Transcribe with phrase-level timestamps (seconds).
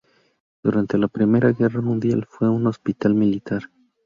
[0.63, 3.69] Durante la primera guerra mundial fue un hospital militar.